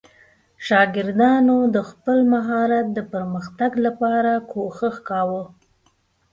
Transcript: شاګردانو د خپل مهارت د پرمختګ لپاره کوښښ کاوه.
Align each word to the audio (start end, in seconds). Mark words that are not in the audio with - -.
شاګردانو 0.65 1.57
د 1.75 1.77
خپل 1.89 2.17
مهارت 2.33 2.85
د 2.97 2.99
پرمختګ 3.13 3.71
لپاره 3.85 4.31
کوښښ 4.51 4.95
کاوه. 5.09 5.43